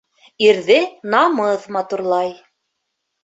[0.45, 0.77] Ирҙе
[1.15, 2.31] намыҫ матурлай.